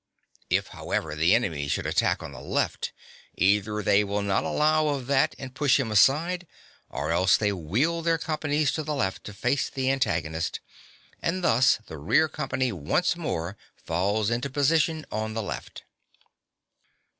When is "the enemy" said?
1.13-1.67